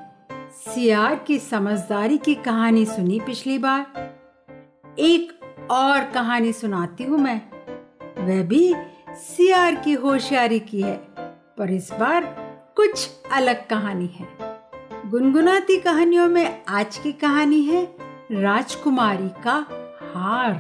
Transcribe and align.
सियार 0.52 1.16
की 1.16 1.40
समझदारी 1.40 2.18
की 2.18 2.36
कहानी 2.36 2.86
सुनी 2.86 3.20
पिछली 3.20 3.58
बार। 3.58 3.86
एक 5.00 5.40
और 5.72 6.04
कहानी 6.04 6.54
सुनाती 6.54 7.04
हूँ 7.04 7.20
मैं। 7.20 7.42
वह 8.26 8.44
भी 8.44 8.76
सियार 9.10 9.76
की 9.76 9.94
होशियारी 9.94 10.60
की 10.60 10.82
है, 10.82 10.98
पर 11.58 11.72
इस 11.72 11.92
बार 11.92 12.26
कुछ 12.76 13.10
अलग 13.32 13.68
कहानी 13.68 14.08
है। 14.08 14.28
गुनगुनाती 15.06 15.78
कहानियों 15.78 16.28
में 16.28 16.64
आज 16.68 16.98
की 16.98 17.12
कहानी 17.12 17.62
है 17.62 18.09
राजकुमारी 18.32 19.30
का 19.30 19.56
हार। 20.14 20.56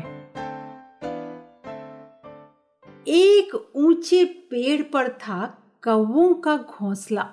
एक 3.07 3.71
ऊँचे 3.75 4.25
पेड़ 4.25 4.81
पर 4.81 5.09
था 5.09 5.63
कौवों 5.83 6.33
का 6.33 6.57
घोंसला। 6.57 7.29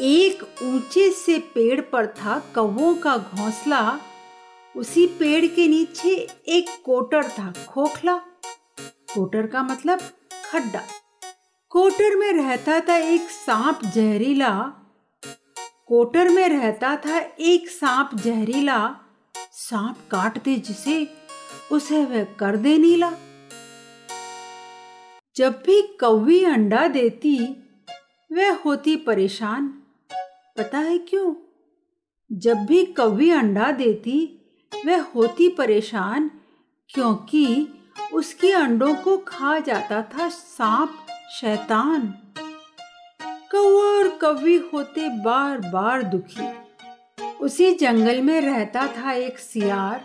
एक 0.00 0.62
ऊँचे 0.62 1.10
से 1.10 1.38
पेड़ 1.38 1.80
पर 1.80 2.06
था 2.06 2.38
कौवों 2.54 2.94
का 2.94 3.16
घोंसला। 3.16 3.98
उसी 4.76 5.06
पेड़ 5.06 5.46
के 5.46 5.68
नीचे 5.68 6.28
एक 6.48 6.82
कोटर 6.84 7.28
था, 7.28 7.52
खोखला। 7.68 8.16
कोटर 9.14 9.46
का 9.46 9.62
मतलब 9.62 9.98
खड्डा। 10.52 10.82
कोटर 11.70 12.16
में 12.16 12.32
रहता 12.32 12.80
था 12.80 12.96
एक 12.96 13.20
सांप 13.20 13.80
जहरीला। 13.84 14.72
कोटर 15.86 16.28
में 16.28 16.48
रहता 16.48 16.96
था 16.96 17.18
एक 17.40 17.68
सांप 17.68 18.10
जहरीला। 18.14 18.98
सांप 19.62 19.96
काट 20.10 20.44
दे 20.44 20.56
जिसे 20.56 21.14
उसे 21.72 22.04
वह 22.04 22.24
कर 22.24 22.56
दे 22.56 22.78
नीला। 22.78 23.12
जब 25.36 25.52
भी 25.52 25.82
कौवी 25.82 26.44
अंडा 26.44 26.88
देती, 26.88 27.38
वह 28.32 28.54
होती 28.54 28.96
परेशान। 28.96 29.68
पता 30.56 30.78
है 30.78 30.98
क्यों? 30.98 31.34
जब 32.32 32.66
भी 32.66 32.84
कौवी 32.84 33.30
अंडा 33.30 33.70
देती, 33.70 34.40
वह 34.86 35.02
होती 35.02 35.48
परेशान, 35.48 36.30
क्योंकि 36.88 37.68
उसके 38.12 38.52
अंडों 38.52 38.94
को 38.94 39.16
खा 39.16 39.58
जाता 39.58 40.02
था 40.02 40.28
सांप, 40.28 41.06
शैतान। 41.40 42.18
कौवा 43.52 43.84
और 43.84 44.08
कौवी 44.08 44.56
होते 44.56 45.08
बार 45.08 45.58
बार 45.58 46.02
दुखी। 46.02 46.61
उसी 47.42 47.74
जंगल 47.74 48.20
में 48.20 48.40
रहता 48.40 48.86
था 48.86 49.12
एक 49.12 49.38
सियार। 49.38 50.04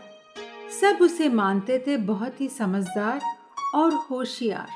सब 0.82 0.98
उसे 1.02 1.30
मानते 1.30 1.84
थे 1.88 1.98
बहुत 1.98 2.42
ही 2.42 2.48
समझदार 2.48 3.22
और 3.76 3.94
होशियार। 3.94 4.68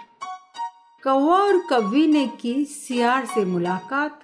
कौवा 1.04 1.36
और 1.36 1.58
कौवी 1.58 2.08
ने 2.08 2.28
की 2.28 2.66
सियार 2.66 3.26
से 3.26 3.46
मुलाकात। 3.46 4.20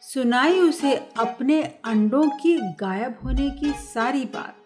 सुनाई 0.00 0.58
उसे 0.60 0.96
अपने 0.96 1.62
अंडों 1.62 2.28
की 2.28 2.58
गायब 2.58 3.14
होने 3.24 3.50
की 3.50 3.72
सारी 3.72 4.24
बात। 4.24 4.56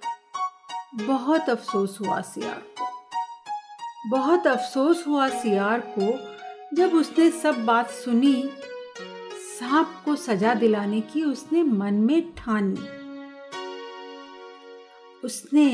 बहुत 0.94 1.50
अफसोस 1.50 1.98
हुआ 2.00 2.20
सियार 2.20 2.62
को। 2.80 2.88
बहुत 4.10 4.46
अफसोस 4.46 5.04
हुआ 5.06 5.28
सियार 5.28 5.94
को 5.98 6.36
जब 6.76 6.94
उसने 6.94 7.30
सब 7.30 7.64
बात 7.64 7.90
सुनी 7.90 8.50
सांप 9.58 9.92
को 10.04 10.14
सजा 10.16 10.54
दिलाने 10.54 11.00
की 11.00 11.22
उसने 11.22 11.62
मन 11.62 11.94
में 11.94 12.32
ठानी 12.34 12.88
उसने 15.24 15.68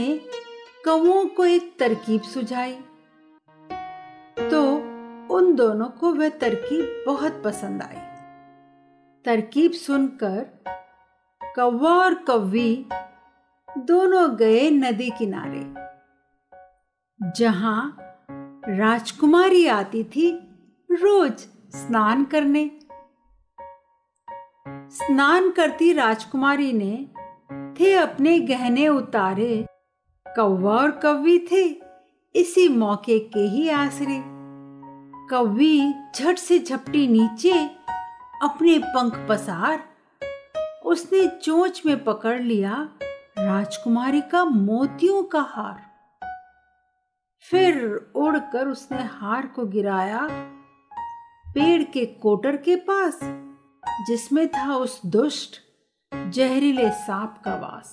कौओं 0.85 1.25
को 1.27 1.45
एक 1.45 1.75
तरकीब 1.79 2.23
सुझाई। 2.23 2.75
तो 4.41 4.63
उन 5.35 5.55
दोनों 5.55 5.87
को 5.91 6.13
वह 6.15 6.29
तरकीब 6.29 7.03
बहुत 7.07 7.43
पसंद 7.45 7.83
आई। 7.83 8.01
तरकीब 9.25 9.73
सुनकर 9.73 10.41
कौवा 11.57 11.91
और 11.95 12.15
कौवी 12.15 12.87
दोनों 13.69 14.25
गए 14.37 14.71
नदी 14.71 15.11
किनारे, 15.11 15.65
जहाँ 17.37 17.97
राजकुमारी 18.69 19.67
आती 19.67 20.05
थी 20.05 20.31
रोज 20.91 21.47
स्नान 21.75 22.25
करने। 22.25 22.65
स्नान 24.93 25.51
करती 25.51 25.93
राजकुमारी 25.93 26.73
ने 26.73 27.07
थे 27.81 27.95
अपने 27.95 28.41
गहने 28.41 28.89
उतारे। 28.89 29.67
कौवा 30.29 30.77
और 30.77 30.91
कौवी 30.91 31.39
थे, 31.53 31.83
इसी 32.35 32.69
मौके 32.69 33.19
के 33.19 33.41
ही 33.41 33.69
आसरे। 33.69 34.23
कौवी 35.31 35.93
झट 36.17 36.39
से 36.39 36.59
झपटी 36.59 37.07
नीचे 37.09 37.67
अपने 38.43 38.79
पंख 38.79 39.27
पसार। 39.29 39.85
उसने 40.85 41.27
चोंच 41.27 41.83
में 41.87 42.05
पकड़ 42.05 42.41
लिया 42.41 42.89
राजकुमारी 43.39 44.21
का 44.21 44.45
मोतियों 44.45 45.23
का 45.23 45.41
हार। 45.41 45.83
फिर 47.51 47.85
उड़कर 48.15 48.69
उसने 48.69 49.03
हार 49.03 49.47
को 49.47 49.67
गिराया। 49.67 50.29
पेड़ 51.55 51.83
के 51.83 52.07
कोटर 52.07 52.57
के 52.57 52.77
पास 52.77 53.21
जिसमें 54.07 54.47
था 54.49 54.75
उस 54.75 55.01
दुष्ट, 55.07 55.61
जहरीले 56.13 56.91
सांप 56.91 57.41
का 57.45 57.55
वास। 57.55 57.91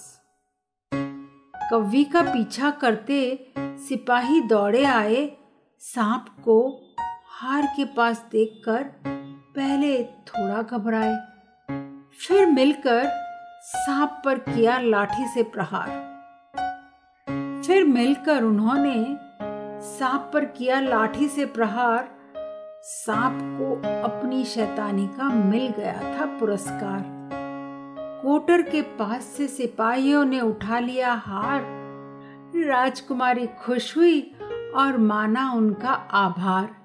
कव्वी 1.72 2.04
का 2.04 2.22
पीछा 2.24 2.70
करते 2.72 3.20
सिपाही 3.58 4.42
दौड़े 4.42 4.84
आए, 4.84 5.26
सांप 5.82 6.26
को 6.40 6.60
हार 7.32 7.66
के 7.76 7.86
पास 7.86 8.26
देखकर 8.32 8.84
पहले 9.56 10.04
थोड़ा 10.04 10.62
घबराए, 10.62 11.16
फिर 12.18 12.46
मिलकर 12.46 13.10
सांप 13.64 14.22
पर 14.26 14.40
किया 14.40 14.80
लाठी 14.80 15.28
से 15.28 15.44
प्रहार। 15.44 15.90
फिर 17.64 17.84
मिलकर 17.84 18.44
उन्होंने 18.44 19.18
सांप 19.90 20.30
पर 20.34 20.46
किया 20.46 20.80
लाठी 20.80 21.28
से 21.28 21.46
प्रहार 21.46 22.19
सांप 22.84 23.60
को 23.60 23.88
अपनी 24.04 24.46
शैतानी 24.46 25.08
का 25.08 25.30
मिल 25.30 25.68
गया 25.68 25.94
था 25.94 26.26
पुरस्कार। 26.26 27.06
कोटर 28.24 28.62
के 28.62 28.82
पास 28.82 29.24
से 29.24 29.48
सिपाहियों 29.48 30.26
ने 30.26 30.42
उठा 30.42 30.80
लिया 30.80 31.14
हार। 31.14 31.62
राजकुमारी 32.56 33.48
खुश 33.48 33.98
हुई 33.98 34.22
और 34.76 34.98
माना 34.98 35.54
उनका 35.54 35.90
आभार। 35.90 36.76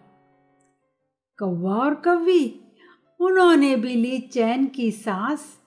कौवा 1.38 1.76
और 1.76 1.94
कौवी, 1.94 2.72
उन्होंने 3.20 3.76
भी 3.76 3.94
ली 3.94 4.18
चैन 4.18 4.66
की 4.66 4.90
सांस। 4.90 5.58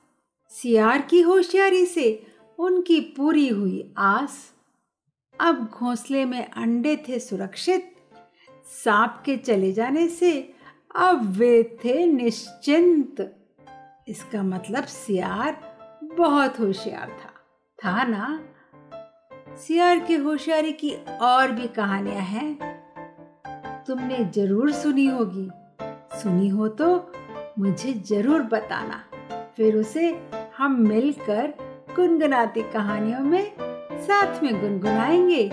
सियार 0.49 1.01
की 1.01 1.21
होशियारी 1.21 1.85
से 1.85 2.27
उनकी 2.59 2.99
पूरी 2.99 3.49
हुई 3.49 3.93
आस। 3.97 4.53
अब 5.39 5.65
घोंसले 5.65 6.25
में 6.25 6.51
अंडे 6.51 7.05
थे 7.09 7.19
सुरक्षित। 7.19 7.96
सांप 8.67 9.23
के 9.25 9.37
चले 9.37 9.71
जाने 9.71 10.07
से 10.07 10.53
अब 10.95 11.21
वे 11.37 11.79
थे 11.85 12.05
निश्चिंत। 12.05 13.35
इसका 14.07 14.43
मतलब 14.43 14.83
सियार 14.83 15.77
बहुत 16.03 16.59
होशियार 16.59 17.09
था। 17.09 17.33
था 17.79 18.03
ना? 18.03 18.39
सियार 19.55 19.99
की 19.99 20.15
होशियारी 20.15 20.71
की 20.71 20.95
और 21.21 21.51
भी 21.51 21.67
कहानियाँ 21.67 22.21
हैं। 22.21 22.77
तुमने 23.87 24.25
ज़रूर 24.25 24.71
सुनी 24.71 25.05
होगी। 25.05 25.49
सुनी 26.21 26.49
हो 26.49 26.67
तो 26.67 27.11
मुझे 27.59 27.93
ज़रूर 27.93 28.41
बताना। 28.41 29.03
फिर 29.57 29.75
उसे 29.75 30.29
हम 30.57 30.75
मिलकर 30.87 31.53
गुनगुनाती 31.95 32.61
कहानियों 32.61 33.19
में 33.19 33.53
साथ 33.93 34.43
में 34.43 34.61
गुनगुनाएँगे। 34.61 35.49